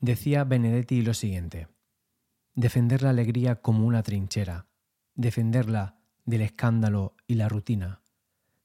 Decía 0.00 0.44
Benedetti 0.44 1.02
lo 1.02 1.12
siguiente. 1.12 1.66
Defender 2.54 3.02
la 3.02 3.10
alegría 3.10 3.56
como 3.56 3.84
una 3.84 4.04
trinchera. 4.04 4.68
Defenderla 5.16 5.98
del 6.24 6.42
escándalo 6.42 7.16
y 7.26 7.34
la 7.34 7.48
rutina. 7.48 8.00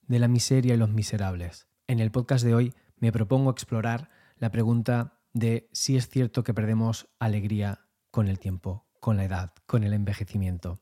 De 0.06 0.20
la 0.20 0.28
miseria 0.28 0.74
y 0.74 0.76
los 0.76 0.90
miserables. 0.90 1.66
En 1.88 1.98
el 1.98 2.12
podcast 2.12 2.44
de 2.44 2.54
hoy 2.54 2.74
me 2.98 3.10
propongo 3.10 3.50
explorar 3.50 4.10
la 4.36 4.52
pregunta 4.52 5.18
de 5.32 5.68
si 5.72 5.96
es 5.96 6.08
cierto 6.08 6.44
que 6.44 6.54
perdemos 6.54 7.08
alegría 7.18 7.80
con 8.12 8.28
el 8.28 8.38
tiempo, 8.38 8.86
con 9.00 9.16
la 9.16 9.24
edad, 9.24 9.54
con 9.66 9.82
el 9.82 9.92
envejecimiento. 9.92 10.78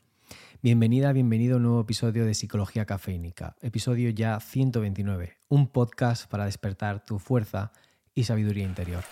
Bienvenida, 0.60 1.14
bienvenido 1.14 1.54
a 1.54 1.56
un 1.56 1.62
nuevo 1.62 1.80
episodio 1.80 2.26
de 2.26 2.34
Psicología 2.34 2.84
Cafeínica, 2.84 3.56
episodio 3.62 4.10
ya 4.10 4.38
129, 4.38 5.38
un 5.48 5.68
podcast 5.68 6.28
para 6.28 6.44
despertar 6.44 7.02
tu 7.06 7.18
fuerza 7.18 7.72
y 8.14 8.24
sabiduría 8.24 8.64
interior. 8.64 9.02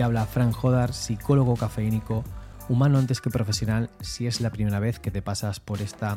Te 0.00 0.04
habla 0.04 0.24
Fran 0.24 0.52
Jodar, 0.52 0.94
psicólogo 0.94 1.56
cafeínico, 1.56 2.24
humano 2.70 2.96
antes 2.96 3.20
que 3.20 3.28
profesional. 3.28 3.90
Si 4.00 4.26
es 4.26 4.40
la 4.40 4.48
primera 4.48 4.80
vez 4.80 4.98
que 4.98 5.10
te 5.10 5.20
pasas 5.20 5.60
por 5.60 5.82
esta 5.82 6.16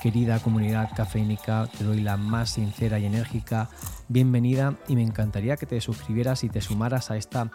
querida 0.00 0.38
comunidad 0.38 0.88
cafeínica, 0.96 1.68
te 1.76 1.84
doy 1.84 2.00
la 2.00 2.16
más 2.16 2.48
sincera 2.52 2.98
y 2.98 3.04
enérgica 3.04 3.68
bienvenida 4.08 4.78
y 4.88 4.96
me 4.96 5.02
encantaría 5.02 5.58
que 5.58 5.66
te 5.66 5.82
suscribieras 5.82 6.44
y 6.44 6.48
te 6.48 6.62
sumaras 6.62 7.10
a 7.10 7.18
esta 7.18 7.50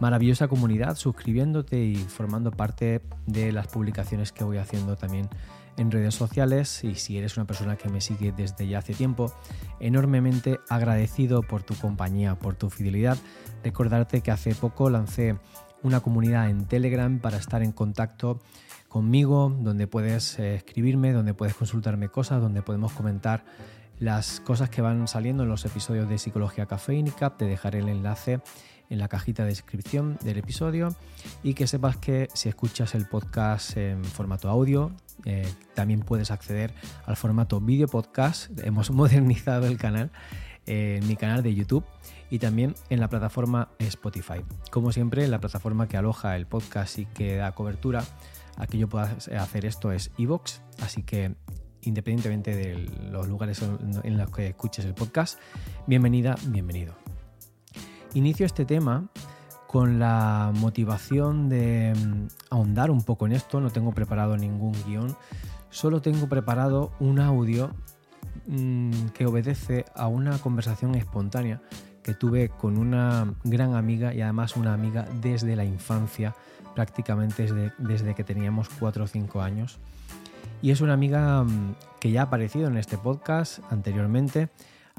maravillosa 0.00 0.48
comunidad 0.48 0.96
suscribiéndote 0.96 1.84
y 1.84 1.96
formando 1.96 2.50
parte 2.50 3.02
de 3.26 3.52
las 3.52 3.66
publicaciones 3.66 4.32
que 4.32 4.44
voy 4.44 4.56
haciendo 4.56 4.96
también 4.96 5.28
en 5.76 5.90
redes 5.90 6.14
sociales 6.14 6.84
y 6.84 6.94
si 6.94 7.18
eres 7.18 7.36
una 7.36 7.46
persona 7.46 7.76
que 7.76 7.88
me 7.88 8.00
sigue 8.00 8.32
desde 8.32 8.66
ya 8.66 8.78
hace 8.78 8.94
tiempo, 8.94 9.32
enormemente 9.80 10.60
agradecido 10.68 11.42
por 11.42 11.62
tu 11.62 11.74
compañía, 11.74 12.38
por 12.38 12.54
tu 12.54 12.70
fidelidad. 12.70 13.18
Recordarte 13.62 14.20
que 14.20 14.30
hace 14.30 14.54
poco 14.54 14.90
lancé 14.90 15.36
una 15.82 16.00
comunidad 16.00 16.48
en 16.48 16.66
Telegram 16.66 17.18
para 17.18 17.36
estar 17.36 17.62
en 17.62 17.72
contacto 17.72 18.40
conmigo, 18.88 19.54
donde 19.60 19.86
puedes 19.86 20.38
eh, 20.38 20.54
escribirme, 20.54 21.12
donde 21.12 21.34
puedes 21.34 21.54
consultarme 21.54 22.08
cosas, 22.08 22.40
donde 22.40 22.62
podemos 22.62 22.92
comentar 22.92 23.44
las 23.98 24.40
cosas 24.40 24.70
que 24.70 24.82
van 24.82 25.06
saliendo 25.08 25.42
en 25.42 25.48
los 25.48 25.64
episodios 25.64 26.08
de 26.08 26.18
Psicología 26.18 26.66
Cafeínica. 26.66 27.36
Te 27.36 27.44
dejaré 27.44 27.80
el 27.80 27.88
enlace 27.88 28.40
en 28.90 28.98
la 28.98 29.08
cajita 29.08 29.42
de 29.42 29.50
descripción 29.50 30.18
del 30.22 30.38
episodio 30.38 30.94
y 31.42 31.54
que 31.54 31.66
sepas 31.66 31.96
que 31.96 32.28
si 32.34 32.48
escuchas 32.48 32.94
el 32.94 33.06
podcast 33.06 33.76
en 33.76 34.04
formato 34.04 34.48
audio, 34.48 34.92
eh, 35.24 35.50
también 35.74 36.00
puedes 36.00 36.30
acceder 36.30 36.74
al 37.06 37.16
formato 37.16 37.60
video 37.60 37.88
podcast. 37.88 38.50
Hemos 38.62 38.90
modernizado 38.92 39.66
el 39.66 39.78
canal 39.78 40.10
eh, 40.66 41.00
mi 41.06 41.14
canal 41.14 41.42
de 41.42 41.54
YouTube 41.54 41.84
y 42.30 42.38
también 42.38 42.74
en 42.88 42.98
la 42.98 43.08
plataforma 43.08 43.68
Spotify. 43.78 44.42
Como 44.70 44.92
siempre, 44.92 45.28
la 45.28 45.38
plataforma 45.38 45.88
que 45.88 45.98
aloja 45.98 46.36
el 46.36 46.46
podcast 46.46 46.98
y 46.98 47.04
que 47.04 47.36
da 47.36 47.52
cobertura 47.52 48.02
a 48.56 48.66
que 48.66 48.78
yo 48.78 48.88
pueda 48.88 49.14
hacer 49.40 49.66
esto 49.66 49.92
es 49.92 50.10
Evox, 50.16 50.62
así 50.80 51.02
que 51.02 51.34
independientemente 51.82 52.56
de 52.56 52.78
los 53.10 53.28
lugares 53.28 53.60
en 53.62 54.16
los 54.16 54.30
que 54.30 54.48
escuches 54.48 54.86
el 54.86 54.94
podcast, 54.94 55.38
bienvenida, 55.86 56.36
bienvenido. 56.46 56.94
Inicio 58.14 58.46
este 58.46 58.64
tema 58.64 59.10
con 59.66 59.98
la 59.98 60.50
motivación 60.54 61.50
de 61.50 61.92
ahondar 62.54 62.90
un 62.90 63.02
poco 63.02 63.26
en 63.26 63.32
esto, 63.32 63.60
no 63.60 63.70
tengo 63.70 63.92
preparado 63.92 64.36
ningún 64.36 64.72
guion, 64.86 65.16
solo 65.70 66.00
tengo 66.00 66.28
preparado 66.28 66.92
un 67.00 67.18
audio 67.18 67.70
mm, 68.46 69.08
que 69.08 69.26
obedece 69.26 69.84
a 69.94 70.06
una 70.06 70.38
conversación 70.38 70.94
espontánea 70.94 71.60
que 72.02 72.14
tuve 72.14 72.50
con 72.50 72.78
una 72.78 73.34
gran 73.44 73.74
amiga 73.74 74.14
y 74.14 74.20
además 74.20 74.56
una 74.56 74.72
amiga 74.72 75.06
desde 75.20 75.56
la 75.56 75.64
infancia, 75.64 76.34
prácticamente 76.74 77.42
desde, 77.42 77.72
desde 77.78 78.14
que 78.14 78.24
teníamos 78.24 78.68
4 78.78 79.04
o 79.04 79.06
5 79.06 79.40
años. 79.42 79.78
Y 80.62 80.70
es 80.70 80.80
una 80.80 80.92
amiga 80.92 81.42
mm, 81.42 81.74
que 81.98 82.12
ya 82.12 82.20
ha 82.20 82.24
aparecido 82.24 82.68
en 82.68 82.76
este 82.76 82.98
podcast 82.98 83.60
anteriormente, 83.70 84.48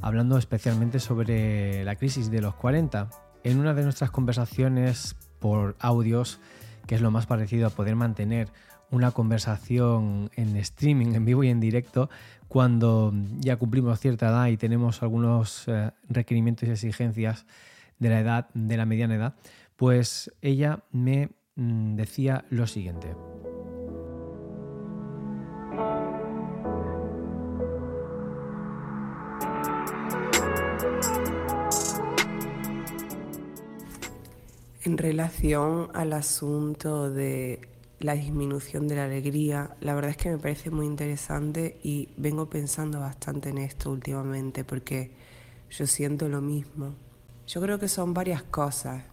hablando 0.01 0.37
especialmente 0.37 0.99
sobre 0.99 1.85
la 1.85 1.95
crisis 1.95 2.29
de 2.29 2.41
los 2.41 2.55
40. 2.55 3.09
En 3.43 3.59
una 3.59 3.73
de 3.73 3.83
nuestras 3.83 4.11
conversaciones 4.11 5.15
por 5.39 5.75
audios, 5.79 6.39
que 6.87 6.95
es 6.95 7.01
lo 7.01 7.11
más 7.11 7.25
parecido 7.25 7.67
a 7.67 7.69
poder 7.69 7.95
mantener 7.95 8.49
una 8.91 9.11
conversación 9.11 10.29
en 10.35 10.55
streaming, 10.57 11.13
en 11.15 11.25
vivo 11.25 11.43
y 11.43 11.49
en 11.49 11.59
directo, 11.59 12.09
cuando 12.47 13.13
ya 13.39 13.57
cumplimos 13.57 13.99
cierta 13.99 14.29
edad 14.29 14.47
y 14.47 14.57
tenemos 14.57 15.01
algunos 15.01 15.67
eh, 15.67 15.91
requerimientos 16.07 16.69
y 16.69 16.71
exigencias 16.71 17.45
de 17.99 18.09
la 18.09 18.19
edad, 18.19 18.49
de 18.53 18.77
la 18.77 18.85
mediana 18.85 19.15
edad, 19.15 19.35
pues 19.75 20.31
ella 20.41 20.83
me 20.91 21.29
mm, 21.55 21.95
decía 21.95 22.45
lo 22.49 22.67
siguiente. 22.67 23.15
En 34.85 34.99
relación 34.99 35.89
al 35.95 36.13
asunto 36.13 37.09
de 37.09 37.59
la 37.97 38.13
disminución 38.13 38.87
de 38.87 38.95
la 38.95 39.05
alegría, 39.05 39.75
la 39.81 39.95
verdad 39.95 40.11
es 40.11 40.17
que 40.17 40.29
me 40.29 40.37
parece 40.37 40.69
muy 40.69 40.85
interesante 40.85 41.79
y 41.81 42.09
vengo 42.17 42.51
pensando 42.51 42.99
bastante 42.99 43.49
en 43.49 43.57
esto 43.57 43.89
últimamente 43.89 44.63
porque 44.63 45.09
yo 45.71 45.87
siento 45.87 46.29
lo 46.29 46.39
mismo. 46.39 46.93
Yo 47.47 47.61
creo 47.61 47.79
que 47.79 47.87
son 47.87 48.13
varias 48.13 48.43
cosas. 48.43 49.03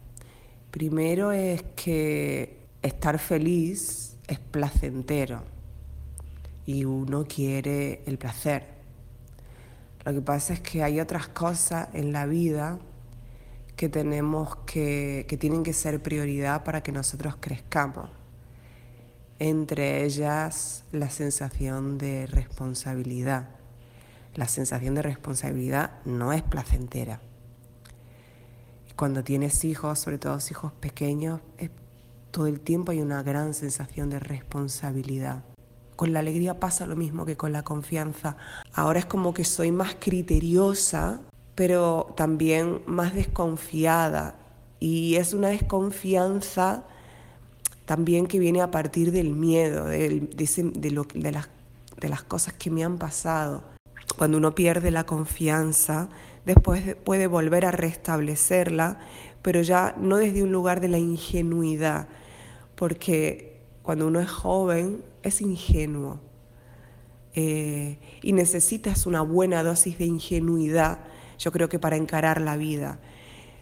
Primero 0.71 1.33
es 1.33 1.63
que 1.75 2.67
estar 2.83 3.19
feliz 3.19 4.19
es 4.27 4.39
placentero 4.41 5.43
y 6.67 6.85
uno 6.85 7.25
quiere 7.25 8.03
el 8.05 8.19
placer. 8.19 8.67
Lo 10.05 10.13
que 10.13 10.21
pasa 10.21 10.53
es 10.53 10.61
que 10.61 10.83
hay 10.83 11.01
otras 11.01 11.29
cosas 11.29 11.89
en 11.95 12.13
la 12.13 12.27
vida 12.27 12.79
que 13.77 13.89
tenemos 13.89 14.57
que, 14.67 15.27
que 15.29 15.37
tienen 15.37 15.63
que 15.63 15.73
ser 15.73 16.03
prioridad 16.03 16.65
para 16.65 16.83
que 16.83 16.93
nosotros 16.93 17.37
crezcamos. 17.41 18.11
Entre 19.39 20.05
ellas 20.05 20.85
la 20.93 21.11
sensación 21.11 21.99
de 21.99 22.27
responsabilidad. 22.27 23.49
La 24.35 24.49
sensación 24.49 24.95
de 24.95 25.03
responsabilidad 25.03 26.01
no 26.05 26.33
es 26.33 26.43
placentera. 26.43 27.21
Cuando 28.97 29.25
tienes 29.25 29.65
hijos, 29.65 29.99
sobre 29.99 30.19
todo 30.19 30.39
hijos 30.51 30.73
pequeños, 30.73 31.41
todo 32.31 32.47
el 32.47 32.61
tiempo 32.61 32.93
hay 32.93 33.01
una 33.01 33.23
gran 33.23 33.53
sensación 33.53 34.11
de 34.11 34.19
responsabilidad. 34.19 35.45
Con 35.97 36.13
la 36.13 36.21
alegría 36.21 36.61
pasa 36.61 36.87
lo 36.87 36.97
mismo 36.97 37.27
que 37.27 37.37
con 37.37 37.53
la 37.53 37.63
confianza. 37.63 38.37
Ahora 38.73 39.01
es 39.01 39.07
como 39.07 39.35
que 39.35 39.45
soy 39.45 39.73
más 39.73 39.97
criteriosa 39.99 41.21
pero 41.63 42.13
también 42.17 42.81
más 42.87 43.15
desconfiada. 43.15 44.35
Y 44.81 45.15
es 45.15 45.33
una 45.33 45.51
desconfianza 45.51 46.83
también 47.85 48.27
que 48.27 48.41
viene 48.41 48.61
a 48.63 48.73
partir 48.73 49.13
del 49.13 49.31
miedo, 49.31 49.85
de, 49.87 50.29
las, 51.31 51.49
de 52.01 52.09
las 52.09 52.23
cosas 52.25 52.55
que 52.55 52.69
me 52.69 52.83
han 52.83 52.99
pasado. 52.99 53.63
Cuando 54.19 54.39
uno 54.39 54.57
pierde 54.57 54.91
la 54.91 55.07
confianza, 55.07 56.09
después 56.45 56.97
puede 57.05 57.29
volver 57.29 57.65
a 57.65 57.71
restablecerla, 57.71 58.99
pero 59.41 59.63
ya 59.63 59.95
no 60.01 60.17
desde 60.17 60.43
un 60.43 60.51
lugar 60.51 60.81
de 60.81 60.89
la 60.89 60.99
ingenuidad, 60.99 62.09
porque 62.75 63.61
cuando 63.83 64.09
uno 64.09 64.19
es 64.19 64.29
joven 64.29 65.05
es 65.23 65.41
ingenuo 65.41 66.19
eh, 67.35 68.01
y 68.21 68.33
necesitas 68.33 69.07
una 69.07 69.23
buena 69.23 69.63
dosis 69.63 69.97
de 69.99 70.07
ingenuidad 70.07 71.12
yo 71.39 71.53
creo 71.53 71.69
que 71.69 71.79
para 71.79 71.97
encarar 71.97 72.41
la 72.41 72.57
vida. 72.57 73.01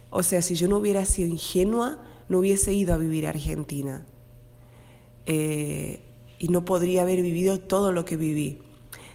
O 0.09 0.23
sea, 0.23 0.41
si 0.41 0.55
yo 0.55 0.67
no 0.67 0.77
hubiera 0.77 1.05
sido 1.05 1.29
ingenua, 1.29 1.99
no 2.29 2.39
hubiese 2.39 2.73
ido 2.73 2.93
a 2.93 2.97
vivir 2.97 3.27
a 3.27 3.29
Argentina. 3.29 4.05
Eh, 5.25 6.01
y 6.39 6.47
no 6.47 6.65
podría 6.65 7.03
haber 7.03 7.21
vivido 7.21 7.59
todo 7.59 7.91
lo 7.91 8.05
que 8.05 8.17
viví. 8.17 8.59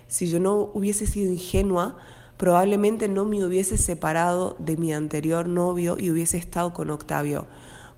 Si 0.09 0.29
yo 0.29 0.39
no 0.39 0.71
hubiese 0.75 1.07
sido 1.07 1.33
ingenua, 1.33 1.97
probablemente 2.37 3.09
no 3.09 3.25
me 3.25 3.45
hubiese 3.45 3.79
separado 3.79 4.57
de 4.59 4.77
mi 4.77 4.93
anterior 4.93 5.49
novio 5.49 5.97
y 5.99 6.11
hubiese 6.11 6.37
estado 6.37 6.73
con 6.73 6.91
Octavio, 6.91 7.47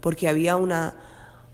porque 0.01 0.29
había 0.29 0.57
una, 0.57 0.95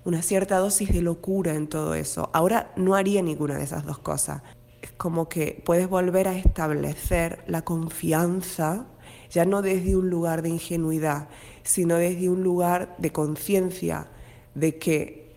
una 0.05 0.23
cierta 0.23 0.59
dosis 0.59 0.93
de 0.93 1.03
locura 1.03 1.55
en 1.55 1.67
todo 1.67 1.95
eso. 1.95 2.31
Ahora 2.33 2.73
no 2.77 2.95
haría 2.95 3.23
ninguna 3.23 3.57
de 3.57 3.65
esas 3.65 3.85
dos 3.85 3.99
cosas. 3.99 4.43
Es 4.83 4.93
como 4.93 5.29
que 5.29 5.63
puedes 5.65 5.89
volver 5.89 6.29
a 6.29 6.37
establecer 6.37 7.43
la 7.47 7.63
confianza, 7.63 8.87
ya 9.35 9.45
no 9.45 9.63
desde 9.63 9.97
un 9.97 10.11
lugar 10.11 10.43
de 10.43 10.49
ingenuidad, 10.49 11.29
sino 11.65 11.97
desde 11.97 12.31
un 12.31 12.45
lugar 12.45 12.95
de 12.99 13.11
conciencia 13.11 14.07
de 14.55 14.79
que 14.79 15.35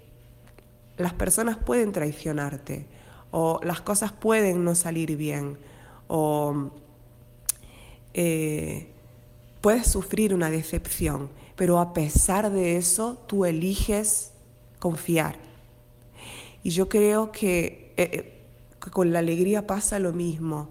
las 0.97 1.13
personas 1.13 1.57
pueden 1.57 1.91
traicionarte 1.91 2.85
o 3.31 3.59
las 3.63 3.81
cosas 3.81 4.11
pueden 4.11 4.63
no 4.63 4.75
salir 4.75 5.17
bien 5.17 5.57
o 6.07 6.69
eh, 8.13 8.91
puedes 9.61 9.87
sufrir 9.87 10.31
una 10.31 10.51
decepción, 10.51 11.29
pero 11.55 11.79
a 11.79 11.93
pesar 11.93 12.51
de 12.51 12.77
eso 12.77 13.17
tú 13.25 13.45
eliges 13.45 14.31
confiar. 14.77 15.39
Y 16.61 16.69
yo 16.69 16.87
creo 16.87 17.31
que, 17.31 17.93
eh, 17.97 18.09
eh, 18.13 18.41
que 18.79 18.91
con 18.91 19.11
la 19.11 19.19
alegría 19.19 19.65
pasa 19.65 19.97
lo 19.97 20.13
mismo. 20.13 20.69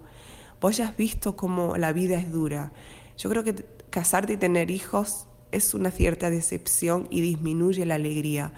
Vos 0.61 0.77
ya 0.77 0.89
has 0.89 0.97
visto 0.97 1.37
cómo 1.37 1.77
la 1.77 1.93
vida 1.93 2.17
es 2.17 2.33
dura. 2.33 2.73
Yo 3.17 3.31
creo 3.31 3.45
que 3.45 3.55
casarte 3.91 4.35
y 4.35 4.37
tener 4.37 4.71
hijos 4.71 5.27
es 5.53 5.75
una 5.75 5.91
cierta 5.91 6.31
decepción 6.31 7.07
y 7.11 7.21
disminuye 7.21 7.87
la 7.87 7.95
alegría, 7.95 8.53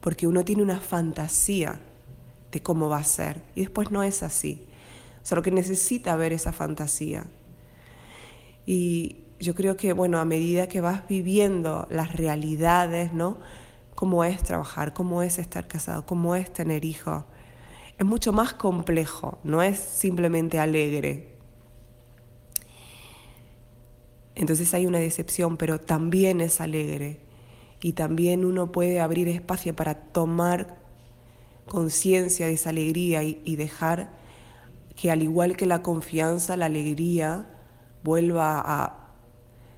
porque 0.00 0.26
uno 0.26 0.44
tiene 0.44 0.62
una 0.62 0.80
fantasía 0.80 1.80
de 2.52 2.62
cómo 2.62 2.88
va 2.88 2.98
a 2.98 3.04
ser 3.04 3.42
y 3.54 3.62
después 3.62 3.90
no 3.90 4.02
es 4.02 4.22
así. 4.22 4.66
Solo 5.22 5.42
que 5.42 5.50
necesita 5.50 6.14
ver 6.16 6.32
esa 6.32 6.52
fantasía. 6.52 7.26
Y 8.66 9.24
yo 9.40 9.54
creo 9.54 9.76
que, 9.76 9.92
bueno, 9.92 10.18
a 10.18 10.24
medida 10.24 10.68
que 10.68 10.80
vas 10.80 11.08
viviendo 11.08 11.86
las 11.90 12.14
realidades, 12.14 13.12
¿no? 13.12 13.38
Cómo 13.94 14.24
es 14.24 14.42
trabajar, 14.42 14.92
cómo 14.92 15.22
es 15.22 15.38
estar 15.38 15.66
casado, 15.66 16.06
cómo 16.06 16.36
es 16.36 16.52
tener 16.52 16.84
hijos, 16.84 17.24
es 17.98 18.04
mucho 18.04 18.32
más 18.32 18.54
complejo, 18.54 19.38
no 19.44 19.62
es 19.62 19.78
simplemente 19.78 20.58
alegre. 20.58 21.33
Entonces 24.34 24.74
hay 24.74 24.86
una 24.86 24.98
decepción, 24.98 25.56
pero 25.56 25.80
también 25.80 26.40
es 26.40 26.60
alegre 26.60 27.20
y 27.80 27.92
también 27.92 28.44
uno 28.44 28.72
puede 28.72 29.00
abrir 29.00 29.28
espacio 29.28 29.76
para 29.76 29.94
tomar 29.94 30.78
conciencia 31.66 32.46
de 32.46 32.54
esa 32.54 32.70
alegría 32.70 33.22
y, 33.22 33.56
dejar 33.56 34.10
que 34.96 35.10
al 35.10 35.22
igual 35.22 35.56
que 35.56 35.66
la 35.66 35.82
confianza, 35.82 36.56
la 36.56 36.66
alegría 36.66 37.46
vuelva 38.02 38.62
a 38.64 39.12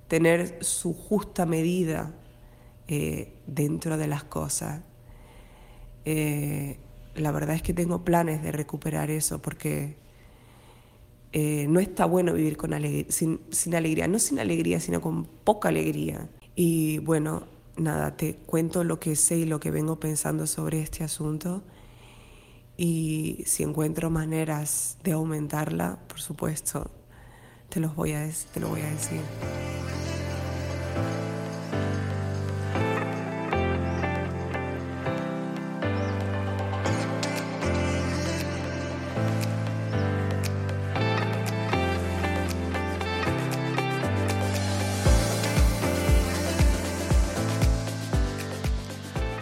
tener 0.08 0.62
su 0.64 0.94
justa 0.94 1.46
medida 1.46 2.12
eh, 2.88 3.34
dentro 3.46 3.96
de 3.96 4.06
las 4.06 4.24
cosas. 4.24 4.82
Eh, 6.04 6.78
la 7.14 7.32
verdad 7.32 7.56
es 7.56 7.62
que 7.62 7.74
tengo 7.74 8.04
planes 8.04 8.42
de 8.42 8.52
recuperar 8.52 9.10
eso 9.10 9.42
porque 9.42 9.96
eh, 11.38 11.66
no 11.68 11.80
está 11.80 12.06
bueno 12.06 12.32
vivir 12.32 12.56
con 12.56 12.72
sin, 13.10 13.42
sin, 13.50 13.74
alegría, 13.74 14.08
no 14.08 14.18
sin 14.18 14.38
alegría, 14.38 14.80
sino 14.80 15.02
con 15.02 15.26
poca 15.26 15.68
alegría. 15.68 16.30
Y 16.54 16.96
bueno, 17.00 17.42
nada, 17.76 18.16
te 18.16 18.36
cuento 18.36 18.84
lo 18.84 18.98
que 18.98 19.16
sé 19.16 19.36
y 19.36 19.44
lo 19.44 19.60
que 19.60 19.70
vengo 19.70 20.00
pensando 20.00 20.46
sobre 20.46 20.80
este 20.80 21.04
asunto. 21.04 21.62
Y 22.78 23.42
si 23.44 23.64
encuentro 23.64 24.08
maneras 24.08 24.96
de 25.04 25.12
aumentarla, 25.12 25.98
por 26.08 26.22
supuesto, 26.22 26.90
te, 27.68 27.80
los 27.80 27.94
voy 27.94 28.12
a, 28.12 28.26
te 28.54 28.58
lo 28.58 28.68
voy 28.68 28.80
a 28.80 28.88
decir. 28.88 29.20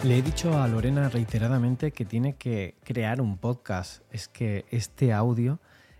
Le 0.05 0.19
he 0.19 0.21
dicho 0.21 0.61
a 0.61 0.67
Lorena 0.67 1.09
reiteradamente 1.09 1.89
que 1.89 2.05
tiene 2.05 2.35
que 2.35 2.75
crear 2.83 3.21
un 3.21 3.39
podcast. 3.39 4.03
Es 4.11 4.27
que 4.27 4.63
este 4.69 5.11
audio 5.13 5.59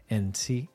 en 0.09 0.35
sí 0.35 0.69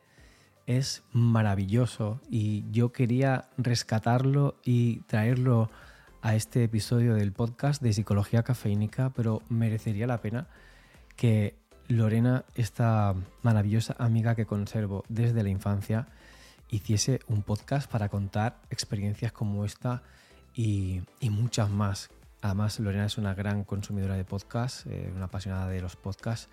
es 0.66 1.04
maravilloso 1.12 2.20
y 2.28 2.64
yo 2.72 2.90
quería 2.90 3.48
rescatarlo 3.56 4.56
y 4.64 5.02
traerlo 5.02 5.70
a 6.22 6.34
este 6.34 6.64
episodio 6.64 7.14
del 7.14 7.30
podcast 7.30 7.80
de 7.80 7.92
Psicología 7.92 8.42
Cafeínica, 8.42 9.12
pero 9.14 9.42
merecería 9.48 10.08
la 10.08 10.20
pena 10.20 10.48
que 11.14 11.54
Lorena, 11.86 12.44
esta 12.56 13.14
maravillosa 13.42 13.94
amiga 14.00 14.34
que 14.34 14.44
conservo 14.44 15.04
desde 15.08 15.44
la 15.44 15.50
infancia, 15.50 16.08
hiciese 16.68 17.20
un 17.28 17.44
podcast 17.44 17.88
para 17.88 18.08
contar 18.08 18.60
experiencias 18.70 19.30
como 19.30 19.64
esta 19.64 20.02
y, 20.52 21.02
y 21.20 21.30
muchas 21.30 21.70
más 21.70 22.10
Además, 22.42 22.80
Lorena 22.80 23.06
es 23.06 23.18
una 23.18 23.34
gran 23.34 23.64
consumidora 23.64 24.16
de 24.16 24.24
podcasts, 24.24 24.86
eh, 24.86 25.12
una 25.14 25.26
apasionada 25.26 25.68
de 25.68 25.80
los 25.80 25.96
podcasts. 25.96 26.48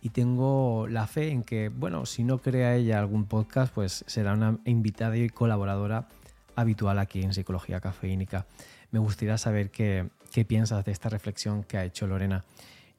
Y 0.00 0.10
tengo 0.10 0.86
la 0.88 1.06
fe 1.06 1.30
en 1.30 1.42
que, 1.42 1.68
bueno, 1.68 2.06
si 2.06 2.24
no 2.24 2.38
crea 2.38 2.74
ella 2.74 2.98
algún 2.98 3.26
podcast, 3.26 3.72
pues 3.72 4.04
será 4.06 4.32
una 4.32 4.58
invitada 4.64 5.16
y 5.16 5.28
colaboradora 5.28 6.08
habitual 6.56 6.98
aquí 6.98 7.22
en 7.22 7.34
Psicología 7.34 7.80
Cafeínica. 7.80 8.46
Me 8.90 8.98
gustaría 8.98 9.38
saber 9.38 9.70
qué, 9.70 10.08
qué 10.32 10.44
piensas 10.44 10.84
de 10.84 10.92
esta 10.92 11.08
reflexión 11.08 11.62
que 11.62 11.78
ha 11.78 11.84
hecho 11.84 12.06
Lorena. 12.06 12.44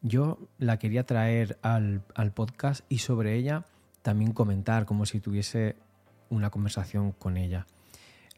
Yo 0.02 0.38
la 0.60 0.78
quería 0.78 1.06
traer 1.06 1.58
al, 1.62 2.04
al 2.16 2.32
podcast 2.32 2.86
y 2.90 3.00
sobre 3.00 3.36
ella 3.36 3.66
también 4.02 4.34
comentar 4.34 4.86
como 4.86 5.06
si 5.06 5.20
tuviese 5.20 5.76
una 6.30 6.50
conversación 6.50 7.12
con 7.12 7.38
ella. 7.38 7.66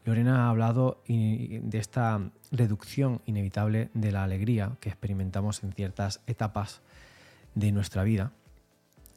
Lorena 0.06 0.46
ha 0.46 0.50
hablado 0.50 1.02
de 1.08 1.78
esta 1.78 2.30
reducción 2.52 3.20
inevitable 3.26 3.90
de 3.92 4.12
la 4.12 4.22
alegría 4.22 4.76
que 4.78 4.88
experimentamos 4.88 5.64
en 5.64 5.72
ciertas 5.72 6.20
etapas 6.28 6.80
de 7.56 7.72
nuestra 7.72 8.04
vida, 8.04 8.30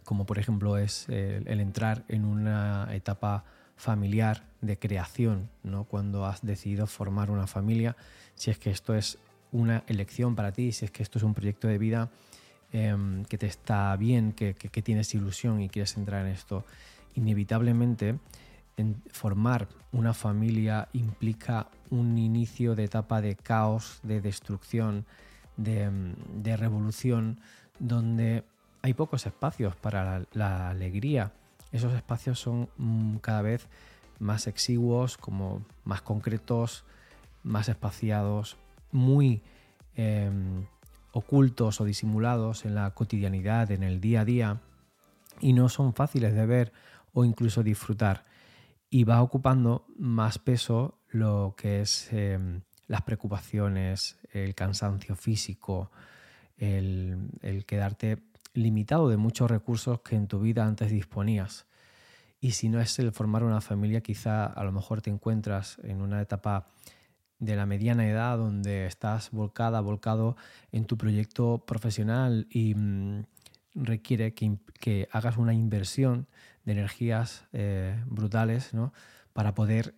como 0.03 0.25
por 0.25 0.39
ejemplo 0.39 0.79
es 0.79 1.07
el, 1.09 1.59
entrar 1.59 2.05
en 2.07 2.25
una 2.25 2.87
etapa 2.91 3.43
familiar 3.77 4.47
de 4.61 4.79
creación, 4.79 5.51
¿no? 5.61 5.83
cuando 5.83 6.25
has 6.25 6.43
decidido 6.43 6.87
formar 6.87 7.29
una 7.29 7.45
familia, 7.45 7.95
si 8.33 8.49
es 8.49 8.57
que 8.57 8.71
esto 8.71 8.95
es 8.95 9.19
una 9.51 9.83
elección 9.85 10.35
para 10.35 10.51
ti, 10.53 10.71
si 10.71 10.85
es 10.85 10.91
que 10.91 11.03
esto 11.03 11.19
es 11.19 11.23
un 11.23 11.35
proyecto 11.35 11.67
de 11.67 11.77
vida 11.77 12.09
em, 12.73 13.25
que 13.25 13.37
te 13.37 13.45
está 13.45 13.95
bien, 13.95 14.33
que 14.33 14.81
tienes 14.81 15.13
ilusión 15.13 15.61
y 15.61 15.69
quieres 15.69 15.95
entrar 15.97 16.25
en 16.25 16.31
esto, 16.31 16.65
inevitablemente 17.13 18.17
formar 19.11 19.67
una 19.91 20.13
familia 20.13 20.89
implica 20.93 21.67
un 21.89 22.17
inicio 22.17 22.75
de 22.75 22.85
etapa 22.85 23.21
de 23.21 23.35
caos, 23.35 23.99
de 24.03 24.21
destrucción, 24.21 25.05
de, 25.57 26.57
revolución, 26.57 27.39
donde 27.79 28.43
hay 28.81 28.93
pocos 28.93 29.25
espacios 29.25 29.75
para 29.75 30.23
la, 30.33 30.69
alegría. 30.69 31.33
Esos 31.71 31.93
espacios 31.93 32.39
son 32.39 32.69
mm, 32.77 33.17
cada 33.17 33.41
vez 33.41 33.67
más 34.19 34.47
exiguos, 34.47 35.17
como 35.17 35.63
más 35.83 36.01
concretos, 36.01 36.83
más 37.43 37.69
espaciados, 37.69 38.57
muy 38.91 39.41
em, 39.95 40.65
ocultos 41.11 41.81
o 41.81 41.85
disimulados 41.85 42.65
en 42.65 42.75
la 42.75 42.91
cotidianidad, 42.91 43.71
en 43.71 43.83
el 43.83 44.01
día 44.01 44.21
a 44.21 44.25
día, 44.25 44.61
y 45.41 45.53
no 45.53 45.69
son 45.69 45.93
fáciles 45.93 46.33
de 46.33 46.45
ver 46.45 46.71
o 47.13 47.25
incluso 47.25 47.63
disfrutar 47.63 48.28
y 48.89 49.03
va 49.03 49.21
ocupando 49.21 49.85
más 49.97 50.39
peso 50.39 50.99
lo 51.09 51.55
que 51.57 51.81
es 51.81 52.11
em, 52.11 52.61
las 52.87 53.03
preocupaciones, 53.03 54.17
el 54.31 54.55
cansancio 54.55 55.15
físico, 55.15 55.91
el, 56.57 57.63
quedarte 57.67 58.17
limitado 58.53 59.09
de 59.09 59.17
muchos 59.17 59.49
recursos 59.49 60.01
que 60.01 60.15
en 60.15 60.27
tu 60.27 60.39
vida 60.39 60.65
antes 60.65 60.91
disponías. 60.91 61.67
Y 62.41 62.51
si 62.51 62.69
no 62.69 62.79
es 62.79 62.97
el 62.99 63.11
formar 63.11 63.43
una 63.43 63.61
familia, 63.61 64.01
quizá 64.01 64.45
a 64.45 64.63
lo 64.63 64.71
mejor 64.71 65.01
te 65.01 65.09
encuentras 65.09 65.77
en 65.83 66.01
una 66.01 66.21
etapa 66.21 66.67
de 67.37 67.55
la 67.55 67.65
mediana 67.65 68.07
edad 68.07 68.37
donde 68.37 68.85
estás 68.85 69.31
volcada, 69.31 69.81
volcado 69.81 70.35
en 70.71 70.85
tu 70.85 70.97
proyecto 70.97 71.63
profesional 71.65 72.47
y 72.49 72.73
mm, 72.75 73.23
requiere 73.75 74.33
que, 74.33 74.57
que, 74.79 75.07
hagas 75.11 75.37
una 75.37 75.53
inversión 75.53 76.27
de 76.69 76.73
energías 76.73 77.45
eh, 77.51 77.99
brutales 78.05 78.75
¿no? 78.75 78.93
para 79.33 79.55
poder 79.55 79.95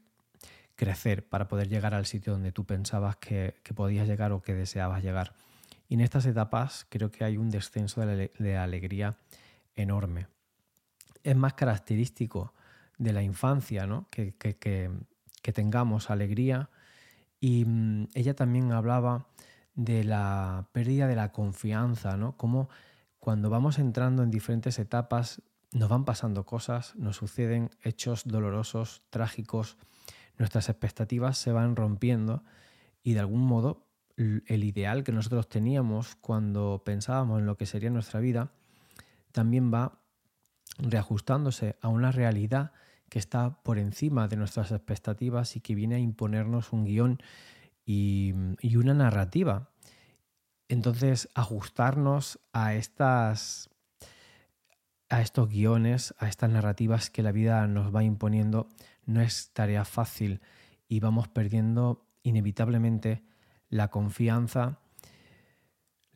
crecer 0.78 1.28
para 1.28 1.50
poder 1.50 1.68
llegar 1.68 1.94
al 1.94 2.06
sitio 2.06 2.32
donde 2.32 2.54
tú 2.54 2.66
pensabas 2.66 3.18
que, 3.18 3.56
podías 3.75 4.08
llegar 4.08 4.32
o 4.32 4.42
que 4.42 4.56
deseabas 4.56 5.04
llegar. 5.04 5.34
Y 5.90 5.96
en 5.96 6.01
estas 6.01 6.25
etapas 6.25 6.88
creo 6.90 7.12
que 7.12 7.25
hay 7.25 7.36
un 7.36 7.50
descenso 7.50 8.01
de, 8.06 8.58
alegría 8.58 9.18
enorme. 9.75 10.28
Es 11.24 11.36
más 11.36 11.54
característico 11.54 12.54
de 12.98 13.12
la 13.12 13.22
infancia 13.22 13.86
¿no? 13.86 14.08
que, 14.10 14.34
tengamos 15.54 16.10
alegría. 16.10 16.70
Y 17.42 17.66
mm, 17.66 18.08
ella 18.13 18.34
también 18.34 18.72
hablaba 18.72 19.28
de 19.75 20.06
la 20.06 20.70
pérdida 20.72 21.08
de 21.08 21.16
la 21.16 21.32
confianza, 21.34 22.16
¿no? 22.16 22.38
Como 22.38 22.70
cuando 23.20 23.50
vamos 23.50 23.78
entrando 23.78 24.24
en 24.24 24.32
diferentes 24.32 24.80
etapas 24.80 25.42
nos 25.72 25.90
van 25.90 26.06
pasando 26.06 26.46
cosas, 26.46 26.96
nos 26.96 27.18
suceden 27.18 27.70
hechos 27.82 28.24
dolorosos, 28.25 29.04
trágicos, 29.10 29.78
nuestras 30.38 30.70
expectativas 30.70 31.38
se 31.38 31.51
van 31.51 31.75
rompiendo 31.75 32.44
y 33.04 33.13
de 33.13 33.20
algún 33.22 33.46
modo 33.46 33.88
el 34.18 34.63
ideal 34.63 35.04
que 35.04 35.12
nosotros 35.12 35.50
teníamos 35.50 36.16
cuando 36.16 36.84
pensábamos 36.86 37.40
en 37.40 37.46
lo 37.46 37.58
que 37.58 37.66
sería 37.66 37.90
nuestra 37.90 38.20
vida 38.20 38.51
también 39.32 39.74
va 39.74 40.00
reajustándose 40.78 41.78
a 41.82 41.88
una 41.88 42.12
realidad 42.12 42.72
que 43.10 43.20
está 43.20 43.62
por 43.63 43.78
encima 43.78 44.28
de 44.28 44.38
nuestras 44.38 44.72
expectativas 44.72 45.56
y 45.56 45.62
que 45.62 45.75
viene 45.75 45.96
a 45.96 46.00
imponernos 46.00 46.72
un 46.72 46.86
guion 46.86 47.22
y, 47.86 48.34
y 48.62 48.75
una 48.78 48.94
narrativa. 48.94 49.70
Entonces, 50.70 51.30
ajustarnos 51.34 52.40
a 52.54 52.74
estas 52.75 53.70
a 55.12 55.22
estos 55.22 55.50
guiones, 55.50 56.15
a 56.20 56.30
estas 56.30 56.50
narrativas 56.50 57.10
que 57.10 57.22
la 57.22 57.34
vida 57.34 57.68
nos 57.68 57.94
va 57.94 58.01
imponiendo, 58.01 58.70
no 59.06 59.20
es 59.20 59.51
tarea 59.51 59.84
fácil 59.84 60.39
y 60.88 61.01
vamos 61.01 61.27
perdiendo 61.27 62.08
inevitablemente 62.24 63.22
la 63.68 63.89
confianza. 63.89 64.80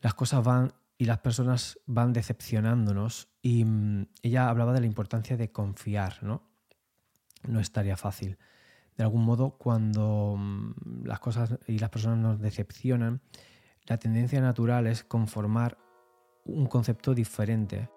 Las 0.00 0.14
cosas 0.14 0.42
van 0.42 0.72
y 0.96 1.04
las 1.04 1.18
personas 1.18 1.78
van 1.84 2.14
decepcionándonos 2.14 3.28
y 3.42 3.66
mm, 3.66 4.06
ella 4.22 4.48
hablaba 4.48 4.72
de 4.72 4.80
la 4.80 4.86
importancia 4.86 5.36
de 5.36 5.52
confiar, 5.52 6.22
¿no? 6.22 6.42
No 7.46 7.60
es 7.60 7.70
tarea 7.72 7.98
fácil. 7.98 8.38
De 8.96 9.04
algún 9.04 9.26
modo, 9.26 9.58
cuando 9.58 10.36
mm, 10.38 11.04
las 11.04 11.20
cosas 11.20 11.58
y 11.66 11.78
las 11.78 11.90
personas 11.90 12.18
nos 12.18 12.40
decepcionan, 12.40 13.20
la 13.84 13.98
tendencia 13.98 14.40
natural 14.40 14.86
es 14.86 15.04
conformar 15.04 15.76
un 16.44 16.64
concepto 16.64 17.12
diferente 17.14 17.90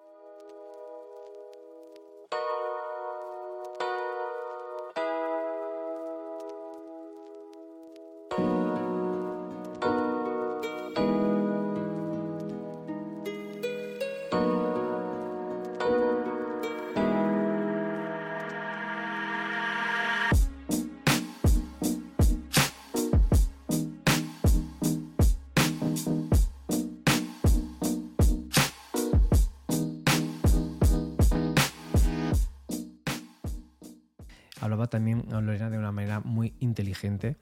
también 34.90 35.26
Lorena 35.30 35.70
de 35.70 35.78
una 35.78 35.92
manera 35.92 36.20
muy 36.20 36.56
inteligente 36.60 37.38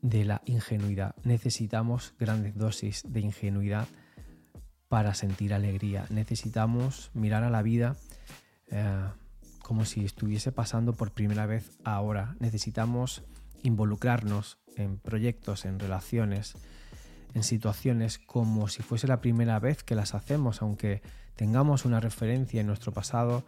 de 0.00 0.24
la 0.24 0.42
ingenuidad. 0.46 1.14
Necesitamos 1.24 2.14
grandes 2.18 2.56
dosis 2.56 3.02
de 3.06 3.20
ingenuidad 3.20 3.86
para 4.88 5.14
sentir 5.14 5.54
alegría. 5.54 6.06
Necesitamos 6.10 7.10
mirar 7.14 7.44
a 7.44 7.50
la 7.50 7.62
vida 7.62 7.96
eh, 8.70 9.08
como 9.62 9.84
si 9.84 10.04
estuviese 10.04 10.52
pasando 10.52 10.92
por 10.92 11.12
primera 11.12 11.46
vez 11.46 11.78
ahora. 11.84 12.36
Necesitamos 12.40 13.22
involucrarnos 13.62 14.58
en 14.76 14.98
proyectos, 14.98 15.64
en 15.64 15.78
relaciones, 15.78 16.56
en 17.34 17.42
situaciones 17.42 18.18
como 18.18 18.68
si 18.68 18.82
fuese 18.82 19.06
la 19.06 19.20
primera 19.20 19.58
vez 19.58 19.82
que 19.82 19.94
las 19.94 20.14
hacemos, 20.14 20.62
aunque 20.62 21.02
tengamos 21.36 21.84
una 21.84 22.00
referencia 22.00 22.60
en 22.60 22.66
nuestro 22.66 22.92
pasado, 22.92 23.44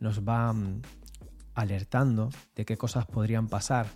nos 0.00 0.26
va 0.26 0.52
mm, 0.52 0.82
alertando 1.56 2.28
de 2.54 2.64
qué 2.64 2.76
cosas 2.76 3.06
podrían 3.06 3.48
pasar, 3.48 3.86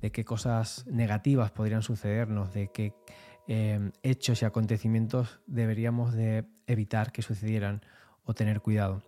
de 0.00 0.12
qué 0.12 0.24
cosas 0.24 0.86
negativas 0.86 1.50
podrían 1.50 1.82
sucedernos, 1.82 2.52
de 2.52 2.68
qué 2.68 2.94
eh, 3.48 3.90
hechos 4.02 4.42
y 4.42 4.44
acontecimientos 4.44 5.40
deberíamos 5.46 6.12
de 6.12 6.44
evitar 6.66 7.10
que 7.10 7.22
sucedieran 7.22 7.80
o 8.24 8.34
tener 8.34 8.60
cuidado. 8.60 9.02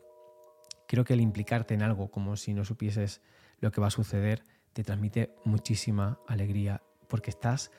Creo 0.88 1.04
que 1.04 1.12
el 1.12 1.20
implicarte 1.20 1.74
en 1.74 1.82
algo 1.82 2.10
como 2.10 2.36
si 2.36 2.54
no 2.54 2.64
supieses 2.64 3.20
lo 3.60 3.70
que 3.70 3.80
va 3.80 3.86
a 3.86 3.90
suceder 3.90 4.44
te 4.72 4.82
transmite 4.82 5.34
muchísima 5.44 6.18
alegría 6.26 6.82
porque 7.08 7.30
estás 7.30 7.70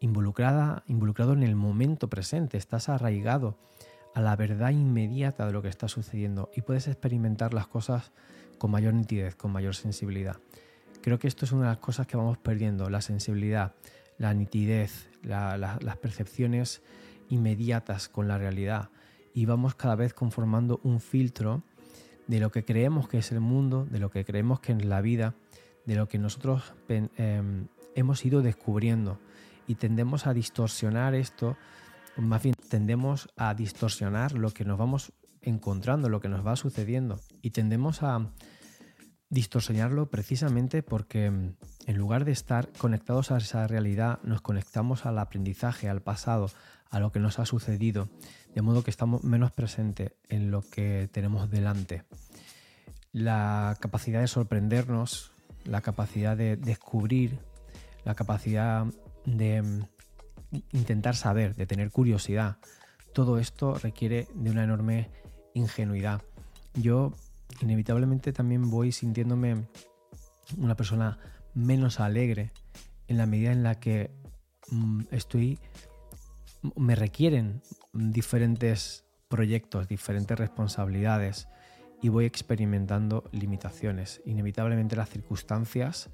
involucrada, 0.00 0.84
involucrado 0.86 1.32
en 1.32 1.42
el 1.42 1.56
momento 1.56 2.08
presente, 2.08 2.58
estás 2.58 2.90
arraigado 2.90 3.56
a 4.14 4.20
la 4.20 4.36
verdad 4.36 4.70
inmediata 4.70 5.46
de 5.46 5.52
lo 5.52 5.62
que 5.62 5.68
está 5.68 5.88
sucediendo 5.88 6.50
y 6.54 6.62
puedes 6.62 6.88
experimentar 6.88 7.54
las 7.54 7.66
cosas 7.66 8.12
con 8.58 8.70
mayor 8.70 8.94
nitidez, 8.94 9.34
con 9.34 9.52
mayor 9.52 9.74
sensibilidad. 9.74 10.36
Creo 11.00 11.18
que 11.18 11.28
esto 11.28 11.44
es 11.44 11.52
una 11.52 11.62
de 11.62 11.68
las 11.68 11.78
cosas 11.78 12.06
que 12.06 12.16
vamos 12.16 12.38
perdiendo, 12.38 12.88
la 12.88 13.00
sensibilidad, 13.00 13.74
la 14.18 14.34
nitidez, 14.34 15.08
las 15.22 15.96
percepciones 15.96 16.82
inmediatas 17.28 18.08
con 18.08 18.28
la 18.28 18.38
realidad 18.38 18.90
y 19.34 19.46
vamos 19.46 19.74
cada 19.74 19.96
vez 19.96 20.14
conformando 20.14 20.80
un 20.84 21.00
filtro 21.00 21.62
de 22.26 22.38
lo 22.38 22.50
que 22.50 22.64
creemos 22.64 23.08
que 23.08 23.18
es 23.18 23.32
el 23.32 23.40
mundo, 23.40 23.86
de 23.90 23.98
lo 23.98 24.10
que 24.10 24.24
creemos 24.24 24.60
que 24.60 24.72
es 24.72 24.84
la 24.84 25.00
vida, 25.00 25.34
de 25.86 25.96
lo 25.96 26.08
que 26.08 26.18
nosotros 26.18 26.74
em, 26.88 27.66
hemos 27.94 28.24
ido 28.24 28.42
descubriendo 28.42 29.18
y 29.66 29.74
tendemos 29.76 30.26
a 30.26 30.34
distorsionar 30.34 31.14
esto, 31.14 31.56
más 32.16 32.42
bien 32.42 32.54
tendemos 32.72 33.28
a 33.36 33.52
distorsionar 33.52 34.32
lo 34.32 34.48
que 34.50 34.64
nos 34.64 34.78
vamos 34.78 35.12
encontrando, 35.42 36.08
lo 36.08 36.22
que 36.22 36.30
nos 36.30 36.46
va 36.46 36.56
sucediendo 36.56 37.20
y 37.42 37.50
tendemos 37.50 38.02
a 38.02 38.32
distorsionarlo 39.28 40.08
precisamente 40.08 40.82
porque 40.82 41.30
mm, 41.30 41.56
en 41.84 41.98
lugar 41.98 42.24
de 42.24 42.32
estar 42.32 42.72
conectados 42.78 43.30
a 43.30 43.36
esa 43.36 43.66
realidad, 43.66 44.20
nos 44.22 44.40
conectamos 44.40 45.04
al 45.04 45.18
aprendizaje, 45.18 45.90
al 45.90 46.00
pasado, 46.00 46.48
a 46.88 46.98
lo 46.98 47.12
que 47.12 47.20
nos 47.20 47.38
ha 47.38 47.44
sucedido, 47.44 48.08
de 48.54 48.62
modo 48.62 48.82
que 48.82 48.90
estamos 48.90 49.22
menos 49.22 49.52
presentes 49.52 50.12
en 50.30 50.50
lo 50.50 50.62
que 50.62 51.10
tenemos 51.12 51.50
delante. 51.50 52.04
La 53.12 53.76
capacidad 53.80 54.22
de 54.22 54.28
sorprendernos, 54.28 55.32
la 55.66 55.82
capacidad 55.82 56.38
de 56.38 56.56
descubrir, 56.56 57.38
la 58.06 58.14
capacidad 58.14 58.86
de 59.26 59.60
mm, 59.60 59.91
intentar 60.72 61.16
saber, 61.16 61.54
de 61.54 61.66
tener 61.66 61.90
curiosidad, 61.90 62.58
todo 63.12 63.38
esto 63.38 63.74
requiere 63.74 64.28
de 64.34 64.50
una 64.50 64.64
enorme 64.64 65.10
ingenuidad. 65.54 66.22
Yo 66.74 67.14
inevitablemente 67.60 68.32
también 68.32 68.70
voy 68.70 68.92
sintiéndome 68.92 69.66
una 70.56 70.76
persona 70.76 71.18
menos 71.54 72.00
alegre 72.00 72.52
en 73.08 73.18
la 73.18 73.26
medida 73.26 73.52
en 73.52 73.62
la 73.62 73.78
que 73.78 74.10
mm, 74.70 75.02
estoy 75.10 75.58
me 76.76 76.94
requieren 76.94 77.60
diferentes 77.92 79.04
proyectos, 79.28 79.88
diferentes 79.88 80.38
responsabilidades 80.38 81.48
y 82.00 82.08
voy 82.08 82.24
experimentando 82.24 83.24
limitaciones. 83.32 84.20
Inevitablemente 84.24 84.96
las 84.96 85.10
circunstancias 85.10 86.10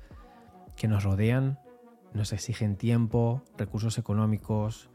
que 0.76 0.88
nos 0.88 1.04
rodean 1.04 1.59
nos 2.14 2.32
exigen 2.32 2.76
tiempo, 2.76 3.42
recursos 3.56 3.98
económicos, 3.98 4.90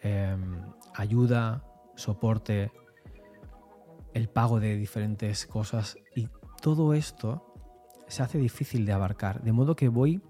em, 0.00 0.62
ayuda, 0.94 1.64
soporte, 1.94 2.72
el 4.14 4.28
pago 4.28 4.60
de 4.60 4.76
diferentes 4.76 5.46
cosas. 5.46 5.96
Y 6.14 6.28
todo 6.60 6.94
esto 6.94 7.54
se 8.08 8.22
hace 8.22 8.38
difícil 8.38 8.86
de 8.86 8.92
abarcar, 8.92 9.42
de 9.42 9.52
modo 9.52 9.76
que 9.76 9.88
voy 9.88 10.20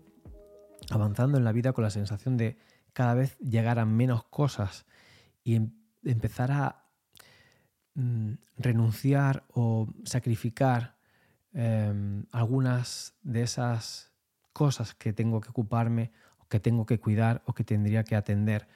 avanzando 0.90 1.38
en 1.38 1.44
la 1.44 1.52
vida 1.52 1.72
con 1.72 1.84
la 1.84 1.90
sensación 1.90 2.36
de 2.36 2.58
cada 2.92 3.14
vez 3.14 3.38
llegar 3.38 3.78
a 3.78 3.84
menos 3.84 4.24
cosas 4.24 4.86
y 5.42 5.56
em, 5.56 5.72
empezar 6.04 6.52
a 6.52 6.84
mm, 7.94 8.32
renunciar 8.58 9.44
o 9.48 9.88
sacrificar 10.04 10.96
em, 11.52 12.24
algunas 12.32 13.14
de 13.22 13.42
esas 13.42 14.09
cosas 14.60 14.94
que 14.94 15.14
tengo 15.14 15.40
que 15.40 15.48
ocuparme 15.48 16.12
o 16.36 16.44
que 16.46 16.60
tengo 16.60 16.84
que 16.84 17.00
cuidar 17.00 17.40
o 17.46 17.54
que 17.54 17.64
tendría 17.64 18.04
que 18.04 18.14
atender. 18.14 18.68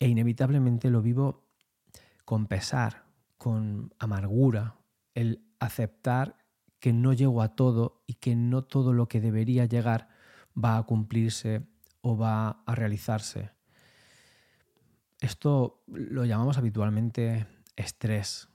E 0.00 0.08
inevitablemente 0.08 0.90
lo 0.90 1.02
vivo 1.02 1.46
con 2.24 2.48
pesar, 2.48 3.04
con 3.38 3.94
amargura, 4.00 4.74
el 5.14 5.46
aceptar 5.60 6.36
que 6.80 6.92
no 6.92 7.12
llego 7.12 7.42
a 7.42 7.54
todo 7.54 8.02
y 8.08 8.14
que 8.14 8.34
no 8.34 8.64
todo 8.64 8.92
lo 8.92 9.06
que 9.06 9.20
debería 9.20 9.66
llegar 9.66 10.08
va 10.52 10.76
a 10.76 10.82
cumplirse 10.82 11.62
o 12.00 12.18
va 12.18 12.64
a 12.66 12.74
realizarse. 12.74 13.50
Esto 15.20 15.84
lo 15.86 16.24
llamamos 16.24 16.58
habitualmente 16.58 17.46
estrés 17.76 18.48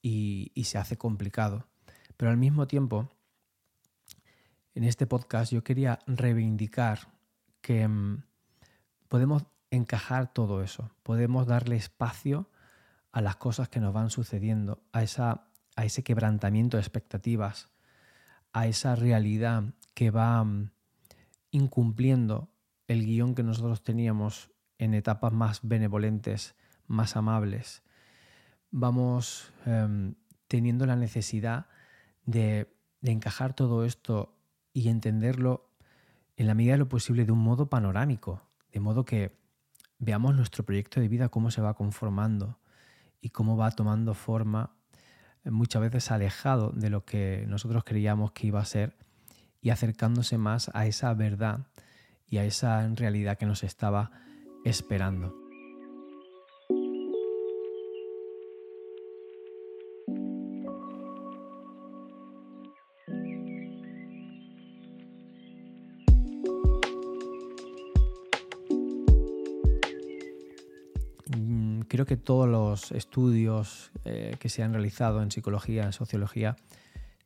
y, 0.00 0.50
se 0.64 0.78
hace 0.78 0.96
complicado. 0.96 1.68
Pero 2.16 2.30
al 2.30 2.38
mismo 2.38 2.66
tiempo, 2.66 3.10
en 4.74 4.84
este 4.84 5.06
podcast 5.06 5.52
yo 5.52 5.62
quería 5.62 6.00
reivindicar 6.06 7.12
que 7.60 7.86
mm, 7.86 8.24
podemos 9.08 9.46
encajar 9.70 10.32
todo 10.32 10.62
eso, 10.62 10.90
podemos 11.02 11.46
darle 11.46 11.76
espacio 11.76 12.50
a 13.12 13.20
las 13.20 13.36
cosas 13.36 13.68
que 13.68 13.80
nos 13.80 13.92
van 13.92 14.10
sucediendo, 14.10 14.82
a, 14.92 15.02
esa, 15.02 15.46
a 15.76 15.84
ese 15.84 16.02
quebrantamiento 16.02 16.76
de 16.76 16.82
expectativas, 16.82 17.70
a 18.52 18.66
esa 18.66 18.96
realidad 18.96 19.64
que 19.94 20.10
va 20.10 20.42
mm, 20.42 20.70
incumpliendo 21.52 22.50
el 22.88 23.04
guion 23.06 23.34
que 23.34 23.42
nosotros 23.42 23.82
teníamos 23.82 24.50
en 24.78 24.94
etapas 24.94 25.32
más 25.32 25.60
benevolentes, 25.62 26.56
más 26.86 27.16
amables. 27.16 27.82
Vamos 28.70 29.52
em, 29.64 30.16
teniendo 30.48 30.84
la 30.84 30.96
necesidad 30.96 31.66
de, 32.26 32.76
de 33.00 33.12
encajar 33.12 33.54
todo 33.54 33.84
esto 33.84 34.33
y 34.74 34.88
entenderlo 34.88 35.70
en 36.36 36.48
la 36.48 36.54
medida 36.54 36.72
de 36.72 36.78
lo 36.78 36.88
posible 36.88 37.24
de 37.24 37.32
un 37.32 37.38
modo 37.38 37.70
panorámico, 37.70 38.42
de 38.72 38.80
modo 38.80 39.04
que 39.04 39.38
veamos 39.98 40.34
nuestro 40.34 40.64
proyecto 40.64 41.00
de 41.00 41.08
vida 41.08 41.30
cómo 41.30 41.50
se 41.50 41.62
va 41.62 41.74
conformando 41.74 42.58
y 43.20 43.30
cómo 43.30 43.56
va 43.56 43.70
tomando 43.70 44.12
forma 44.12 44.74
eh, 45.44 45.50
muchas 45.50 45.80
veces 45.80 46.10
alejado 46.10 46.72
de 46.72 46.90
lo 46.90 47.04
que 47.04 47.46
nosotros 47.48 47.84
creíamos 47.84 48.32
que 48.32 48.48
iba 48.48 48.60
a 48.60 48.64
ser 48.64 48.96
y 49.62 49.70
acercándose 49.70 50.36
más 50.36 50.70
a 50.74 50.86
esa 50.86 51.14
verdad 51.14 51.68
y 52.26 52.38
a 52.38 52.44
esa 52.44 52.86
realidad 52.88 53.38
que 53.38 53.46
nos 53.46 53.62
estaba 53.62 54.10
esperando. 54.64 55.43
Creo 71.94 72.06
que 72.06 72.16
todos 72.16 72.48
los 72.48 72.90
estudios 72.90 73.92
eh, 74.04 74.34
que 74.40 74.48
se 74.48 74.64
han 74.64 74.72
realizado 74.72 75.22
en 75.22 75.30
psicología, 75.30 75.84
en 75.84 75.92
sociología, 75.92 76.56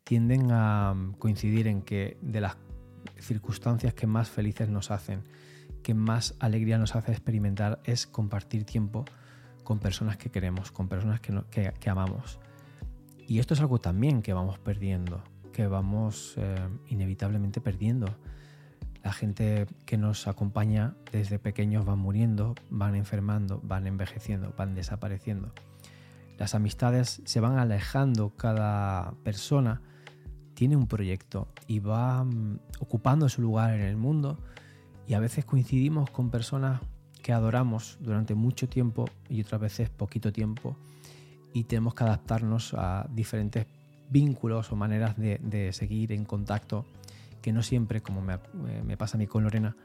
tienden 0.04 0.52
a 0.52 0.94
coincidir 1.18 1.66
en 1.68 1.80
que 1.80 2.18
de 2.20 2.42
las 2.42 2.58
circunstancias 3.18 3.94
que 3.94 4.06
más 4.06 4.28
felices 4.28 4.68
nos 4.68 4.90
hacen, 4.90 5.22
que 5.82 5.94
más 5.94 6.34
alegría 6.38 6.76
nos 6.76 6.96
hace 6.96 7.12
experimentar 7.12 7.80
es 7.84 8.06
compartir 8.06 8.64
tiempo 8.64 9.06
con 9.64 9.78
personas 9.78 10.18
que 10.18 10.30
queremos, 10.30 10.70
con 10.70 10.87
personas 10.87 11.22
que, 11.22 11.88
amamos. 11.88 12.38
Y 13.26 13.38
esto 13.38 13.54
es 13.54 13.60
algo 13.60 13.80
también 13.80 14.20
que 14.20 14.34
vamos 14.34 14.58
perdiendo, 14.58 15.22
que 15.50 15.66
vamos 15.66 16.34
eh, 16.37 16.58
inevitablemente 16.88 17.62
perdiendo. 17.62 18.18
La 19.02 19.12
gente 19.12 19.67
que 19.87 19.97
nos 19.97 20.26
acompaña 20.26 20.95
desde 21.12 21.38
pequeños 21.38 21.85
van 21.85 21.99
muriendo, 21.99 22.55
van 22.71 22.95
enfermando, 22.95 23.61
van 23.62 23.87
envejeciendo, 23.87 24.52
van 24.57 24.75
desapareciendo. 24.75 25.52
Las 26.37 26.55
amistades 26.55 27.23
se 27.25 27.40
van 27.40 27.59
alejando, 27.59 28.31
cada 28.37 29.12
persona 29.25 29.81
tiene 30.55 30.76
un 30.76 30.88
proyecto 30.88 31.49
y 31.67 31.78
va 31.78 32.25
mm, 32.25 32.59
ocupando 32.81 33.28
su 33.28 33.43
lugar 33.43 33.75
en 33.75 33.83
el 33.83 33.97
mundo 33.97 34.38
y 35.07 35.14
a 35.14 35.21
veces 35.21 35.45
coincidimos 35.45 36.11
con 36.11 36.31
personas 36.31 36.81
que 37.23 37.33
adoramos 37.33 37.99
durante 38.00 38.35
mucho 38.35 38.69
tiempo 38.69 39.05
y 39.28 39.40
otras 39.40 39.61
veces 39.61 39.90
poquito 39.90 40.33
tiempo 40.33 40.76
y 41.52 41.64
tenemos 41.64 41.95
que 41.95 42.05
adaptarnos 42.05 42.75
a 42.75 43.07
diferentes 43.11 43.67
vínculos 44.11 44.73
o 44.73 44.76
maneras 44.76 45.17
de, 45.17 45.71
seguir 45.73 46.13
en 46.13 46.25
contacto 46.25 46.87
no 47.52 47.63
siempre, 47.63 48.02
como 48.02 48.21
me, 48.21 48.34
eh, 48.34 48.82
me 48.84 48.97
pasa 48.97 49.17
a 49.17 49.19
mí 49.19 49.26
con 49.26 49.45
Lorena, 49.45 49.76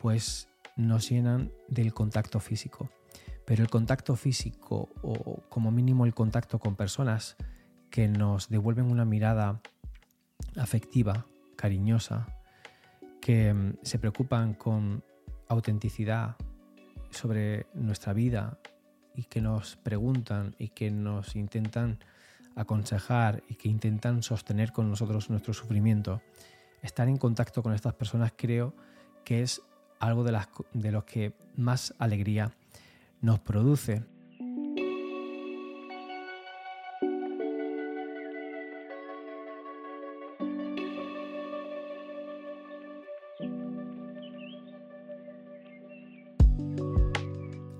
pues 0.00 0.48
nos 0.76 1.08
llenan 1.08 1.52
del 1.68 1.94
contacto 1.94 2.40
físico. 2.40 2.90
Pero 3.44 3.62
el 3.62 3.70
contacto 3.70 4.16
físico 4.16 4.88
o 5.02 5.40
como 5.48 5.70
mínimo 5.70 6.04
el 6.04 6.14
contacto 6.14 6.58
con 6.58 6.74
personas 6.74 7.36
que 7.90 8.08
nos 8.08 8.48
devuelven 8.48 8.90
una 8.90 9.04
mirada 9.04 9.60
afectiva, 10.56 11.26
cariñosa, 11.56 12.26
que 13.20 13.52
mm, 13.52 13.78
se 13.82 13.98
preocupan 13.98 14.54
con 14.54 15.04
autenticidad 15.48 16.36
sobre 17.10 17.66
nuestra 17.74 18.12
vida 18.12 18.58
y 19.14 19.24
que 19.24 19.40
nos 19.40 19.76
preguntan 19.76 20.54
y 20.58 20.68
que 20.68 20.90
nos 20.90 21.36
intentan 21.36 21.98
aconsejar 22.54 23.42
y 23.48 23.54
que 23.54 23.68
intentan 23.68 24.22
sostener 24.22 24.72
con 24.72 24.90
nosotros 24.90 25.30
nuestro 25.30 25.54
sufrimiento. 25.54 26.22
Estar 26.82 27.08
en 27.08 27.16
contacto 27.16 27.62
con 27.62 27.72
estas 27.72 27.94
personas 27.94 28.32
creo 28.36 28.74
que 29.24 29.42
es 29.42 29.62
algo 29.98 30.24
de, 30.24 30.32
las, 30.32 30.48
de 30.72 30.92
lo 30.92 31.04
que 31.04 31.32
más 31.56 31.94
alegría 31.98 32.52
nos 33.20 33.40
produce. 33.40 34.04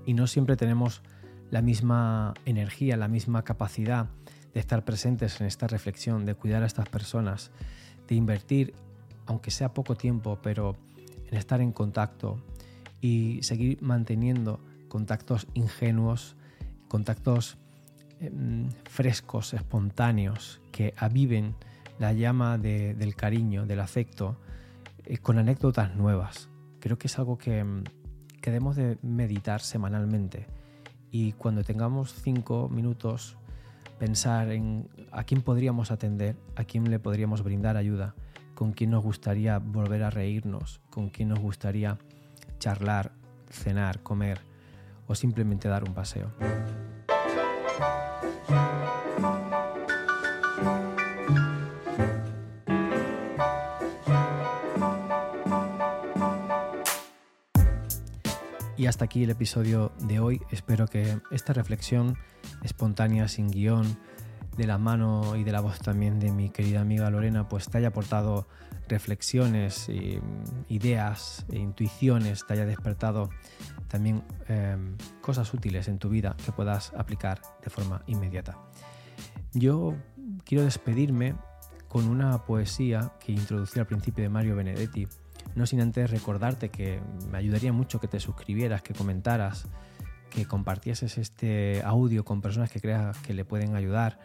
Y 0.05 0.13
no 0.13 0.25
siempre 0.25 0.55
tenemos 0.55 1.01
la 1.51 1.61
misma 1.61 2.33
energía, 2.45 2.97
la 2.97 3.07
misma 3.07 3.43
capacidad 3.43 4.07
de 4.53 4.59
estar 4.59 4.83
presentes 4.85 5.39
en 5.41 5.47
esta 5.47 5.67
reflexión, 5.67 6.25
de 6.25 6.33
cuidar 6.33 6.63
a 6.63 6.65
estas 6.65 6.89
personas, 6.89 7.51
de 8.07 8.15
invertir, 8.15 8.73
aunque 9.27 9.51
sea 9.51 9.73
poco 9.73 9.95
tiempo, 9.95 10.39
pero 10.41 10.75
en 11.29 11.37
estar 11.37 11.61
en 11.61 11.71
contacto 11.71 12.41
y 13.01 13.39
seguir 13.43 13.81
manteniendo 13.81 14.59
contactos 14.87 15.47
ingenuos, 15.53 16.35
contactos 16.87 17.57
em, 18.19 18.69
frescos, 18.85 19.53
espontáneos, 19.53 20.61
que 20.71 20.93
aviven 20.97 21.55
la 21.99 22.13
llama 22.13 22.57
del 22.57 23.15
cariño, 23.15 23.65
del 23.65 23.79
afecto, 23.79 24.37
eh, 25.05 25.17
con 25.17 25.37
anécdotas 25.37 25.95
nuevas. 25.95 26.49
Creo 26.79 26.97
que 26.97 27.07
es 27.07 27.19
algo 27.19 27.37
que, 27.37 27.59
em, 27.59 27.83
que 28.41 28.51
debemos 28.51 28.75
de 28.75 28.97
meditar 29.01 29.61
semanalmente 29.61 30.47
y 31.11 31.33
cuando 31.33 31.63
tengamos 31.63 32.13
cinco 32.13 32.69
minutos 32.69 33.37
pensar 33.99 34.51
en 34.51 34.87
a 35.11 35.23
quién 35.23 35.41
podríamos 35.41 35.91
atender, 35.91 36.35
a 36.55 36.63
quién 36.63 36.89
le 36.89 36.99
podríamos 36.99 37.43
brindar 37.43 37.77
ayuda, 37.77 38.15
con 38.57 38.71
quién 38.71 38.89
nos 38.89 39.03
gustaría 39.03 39.59
volver 39.59 40.01
a 40.01 40.09
reírnos, 40.09 40.81
con 40.89 41.11
quién 41.11 41.29
nos 41.29 41.37
gustaría 41.37 41.99
charlar, 42.57 43.11
cenar, 43.51 44.01
comer 44.01 44.41
o 45.05 45.13
simplemente 45.13 45.67
dar 45.67 45.83
un 45.83 45.93
paseo. 45.93 46.31
Y 58.75 58.87
hasta 58.87 59.05
aquí 59.05 59.23
el 59.23 59.29
episodio 59.29 59.91
de 59.99 60.19
hoy. 60.19 60.41
Espero 60.49 60.87
que 60.87 61.19
esta 61.29 61.53
reflexión 61.53 62.17
espontánea, 62.63 63.27
sin 63.27 63.51
guion, 63.51 63.99
de 64.57 64.67
la 64.67 64.77
mano 64.77 65.35
y 65.35 65.43
de 65.43 65.51
la 65.51 65.61
voz 65.61 65.79
también 65.79 66.19
de 66.19 66.31
mi 66.31 66.49
querida 66.49 66.81
amiga 66.81 67.09
Lorena, 67.09 67.47
pues 67.47 67.69
te 67.69 67.77
haya 67.77 67.89
aportado 67.89 68.47
reflexiones, 68.87 69.89
ideas, 70.69 71.45
e 71.51 71.59
intuiciones, 71.59 72.45
te 72.45 72.53
haya 72.53 72.65
despertado 72.65 73.29
también 73.87 74.23
em, 74.47 74.97
cosas 75.21 75.53
útiles 75.53 75.87
en 75.87 75.99
tu 75.99 76.09
vida 76.09 76.35
que 76.43 76.51
puedas 76.51 76.93
aplicar 76.97 77.41
de 77.63 77.69
forma 77.69 78.01
inmediata. 78.07 78.57
Yo 79.53 79.95
quiero 80.43 80.63
despedirme 80.63 81.35
con 81.87 82.07
una 82.07 82.45
poesía 82.45 83.13
que 83.19 83.31
introducí 83.31 83.79
al 83.79 83.87
principio 83.87 84.23
de 84.23 84.29
Mario 84.29 84.55
Benedetti 84.55 85.07
no 85.55 85.65
sin 85.65 85.81
antes 85.81 86.11
recordarte 86.11 86.69
que 86.69 87.01
me 87.31 87.37
ayudaría 87.37 87.73
mucho 87.73 87.99
que 87.99 88.07
te 88.07 88.19
suscribieras, 88.19 88.81
que 88.81 88.93
comentaras, 88.93 89.65
que 90.29 90.45
compartieses 90.45 91.17
este 91.17 91.81
audio 91.83 92.25
con 92.25 92.41
personas 92.41 92.71
que 92.71 92.79
creas 92.79 93.17
que 93.19 93.33
le 93.33 93.45
pueden 93.45 93.75
ayudar, 93.75 94.19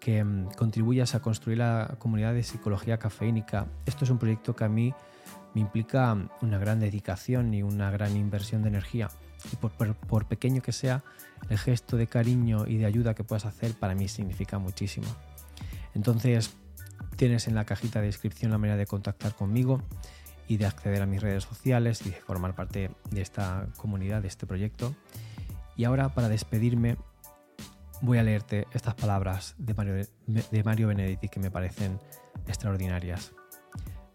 que 0.00 0.22
mm, 0.22 0.52
contribuyas 0.56 1.14
a 1.14 1.20
construir 1.20 1.58
la 1.58 1.96
comunidad 1.98 2.34
de 2.34 2.42
psicología 2.42 2.98
cafeínica. 2.98 3.66
Esto 3.86 4.04
es 4.04 4.10
un 4.10 4.18
proyecto 4.18 4.56
que 4.56 4.64
a 4.64 4.68
mí 4.68 4.94
me 5.54 5.60
implica 5.60 6.16
una 6.40 6.58
gran 6.58 6.80
dedicación 6.80 7.52
y 7.54 7.62
una 7.62 7.90
gran 7.90 8.16
inversión 8.16 8.62
de 8.62 8.68
energía. 8.68 9.08
Y 9.52 9.56
por, 9.56 9.72
por, 9.72 10.26
pequeño 10.26 10.62
que 10.62 10.72
sea, 10.72 11.02
el 11.50 11.58
gesto 11.58 11.96
de 11.96 12.06
cariño 12.06 12.66
y 12.66 12.78
de 12.78 12.86
ayuda 12.86 13.14
que 13.14 13.24
puedas 13.24 13.44
hacer 13.44 13.74
para 13.74 13.94
mí 13.94 14.08
significa 14.08 14.58
muchísimo. 14.58 15.08
Entonces, 15.94 16.54
tienes 17.16 17.48
en 17.48 17.54
la 17.54 17.64
cajita 17.64 18.00
de 18.00 18.06
descripción 18.06 18.50
la 18.50 18.58
manera 18.58 18.76
de 18.76 18.86
contactar 18.86 19.34
conmigo 19.34 19.82
y 20.48 20.56
de 20.56 20.66
acceder 20.66 21.02
a 21.02 21.06
mis 21.06 21.22
redes 21.22 21.44
sociales 21.44 22.02
y 22.06 22.10
de 22.10 22.16
formar 22.16 22.54
parte 22.54 22.90
de 23.10 23.20
esta 23.20 23.66
comunidad, 23.76 24.22
de 24.22 24.28
este 24.28 24.46
proyecto. 24.46 24.94
Y 25.76 25.84
ahora 25.84 26.14
para 26.14 26.28
despedirme 26.28 26.96
voy 28.02 28.18
a 28.18 28.22
leerte 28.22 28.66
estas 28.72 28.94
palabras 28.94 29.54
de 29.58 29.74
Mario, 29.74 30.06
de 30.26 30.64
Mario 30.64 30.88
Benedetti 30.88 31.28
que 31.28 31.40
me 31.40 31.50
parecen 31.50 31.98
extraordinarias. 32.46 33.32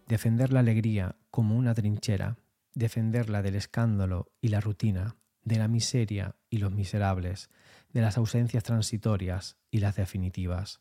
Defender 0.06 0.52
la 0.52 0.60
alegría 0.60 1.16
como 1.30 1.56
una 1.56 1.74
trinchera, 1.74 2.36
defenderla 2.74 3.42
del 3.42 3.56
escándalo 3.56 4.30
y 4.40 4.48
la 4.48 4.60
rutina, 4.60 5.16
de 5.42 5.56
la 5.56 5.68
miseria 5.68 6.36
y 6.50 6.58
los 6.58 6.70
miserables, 6.70 7.50
de 7.92 8.02
las 8.02 8.18
ausencias 8.18 8.62
transitorias 8.62 9.56
y 9.70 9.80
las 9.80 9.96
definitivas. 9.96 10.80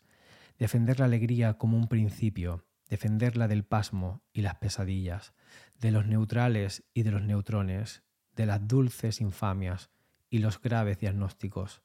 Defender 0.60 1.00
la 1.00 1.06
alegría 1.06 1.54
como 1.58 1.78
un 1.78 1.88
principio, 1.88 2.66
defenderla 2.90 3.48
del 3.48 3.63
pasmo 3.63 4.22
y 4.34 4.42
las 4.42 4.56
pesadillas, 4.56 5.34
de 5.80 5.92
los 5.92 6.06
neutrales 6.06 6.84
y 6.94 7.04
de 7.04 7.12
los 7.12 7.22
neutrones, 7.22 8.04
de 8.36 8.46
las 8.46 8.68
dulces 8.68 9.22
infamias 9.22 9.90
y 10.30 10.40
los 10.40 10.62
graves 10.62 11.00
diagnósticos. 11.00 11.82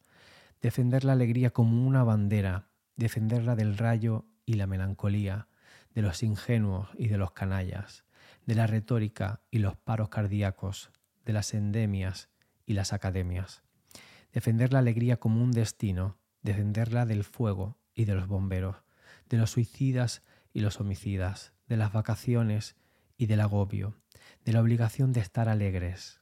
Defender 0.61 1.05
la 1.05 1.13
alegría 1.13 1.51
como 1.51 1.87
una 1.87 2.05
bandera, 2.05 2.69
defenderla 2.97 3.57
del 3.57 3.79
rayo 3.79 4.27
y 4.47 4.55
la 4.55 4.67
melancolía, 4.67 5.49
de 5.95 6.03
los 6.03 6.23
ingenuos 6.23 6.89
y 6.97 7.09
de 7.09 7.19
los 7.19 7.33
canallas, 7.33 8.05
de 8.47 8.55
la 8.55 8.67
retórica 8.67 9.43
y 9.51 9.59
los 9.59 9.77
paros 9.77 10.09
cardíacos, 10.09 10.91
de 11.25 11.33
las 11.33 11.55
endemias 11.55 12.29
y 12.67 12.75
las 12.75 12.93
academias. 12.93 13.63
Defender 14.33 14.73
la 14.73 14.79
alegría 14.79 15.19
como 15.19 15.43
un 15.43 15.53
destino, 15.53 16.17
defenderla 16.43 17.07
del 17.07 17.25
fuego 17.25 17.79
y 17.95 18.05
de 18.07 18.15
los 18.15 18.27
bomberos, 18.27 18.77
de 19.29 19.37
los 19.37 19.51
suicidas 19.51 20.23
y 20.53 20.61
los 20.61 20.81
homicidas, 20.81 21.53
de 21.67 21.77
las 21.77 21.93
vacaciones 21.93 22.77
y 23.17 23.27
del 23.27 23.41
agobio, 23.41 23.97
de 24.45 24.53
la 24.53 24.61
obligación 24.61 25.13
de 25.13 25.21
estar 25.21 25.49
alegres. 25.49 26.22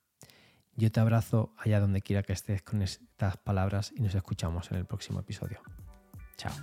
Yo 0.75 0.91
te 0.91 0.99
abrazo 0.99 1.53
allá 1.57 1.79
donde 1.79 2.01
quiera 2.01 2.23
que 2.23 2.33
estés 2.33 2.61
con 2.61 2.81
estas 2.81 3.37
palabras 3.37 3.93
y 3.95 4.01
nos 4.01 4.15
escuchamos 4.15 4.71
en 4.71 4.77
el 4.77 4.85
próximo 4.85 5.19
episodio. 5.19 5.61
Chao. 6.37 6.53